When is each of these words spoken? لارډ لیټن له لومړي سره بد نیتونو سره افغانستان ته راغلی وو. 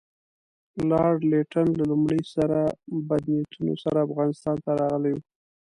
لارډ 0.89 1.19
لیټن 1.31 1.67
له 1.79 1.83
لومړي 1.91 2.21
سره 2.35 2.59
بد 3.07 3.23
نیتونو 3.35 3.73
سره 3.83 4.05
افغانستان 4.07 4.55
ته 4.65 4.71
راغلی 4.81 5.11
وو. 5.13 5.21